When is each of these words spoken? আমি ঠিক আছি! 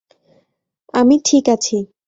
আমি 0.93 1.15
ঠিক 1.25 1.45
আছি! 1.49 1.77